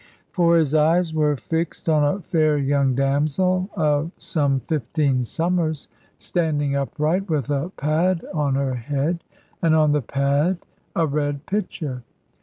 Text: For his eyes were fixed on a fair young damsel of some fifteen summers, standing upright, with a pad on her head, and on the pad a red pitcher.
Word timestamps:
For 0.31 0.57
his 0.57 0.73
eyes 0.73 1.13
were 1.13 1.35
fixed 1.35 1.87
on 1.87 2.03
a 2.03 2.21
fair 2.21 2.57
young 2.57 2.95
damsel 2.95 3.69
of 3.75 4.09
some 4.17 4.61
fifteen 4.61 5.23
summers, 5.23 5.87
standing 6.17 6.75
upright, 6.75 7.29
with 7.29 7.51
a 7.51 7.69
pad 7.77 8.25
on 8.33 8.55
her 8.55 8.73
head, 8.73 9.23
and 9.61 9.75
on 9.75 9.91
the 9.91 10.01
pad 10.01 10.57
a 10.95 11.05
red 11.05 11.45
pitcher. 11.45 12.01